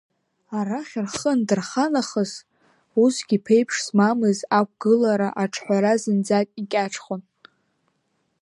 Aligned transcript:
Арахь 0.57 0.95
рхы 1.05 1.29
андырха 1.35 1.85
нахыс, 1.93 2.33
усгьы 3.03 3.37
ԥеиԥш 3.45 3.75
змамыз 3.85 4.39
ақәгылара 4.59 5.29
аҿҳәара 5.43 5.93
зынӡак 6.01 6.47
икьаҿхон. 6.61 7.21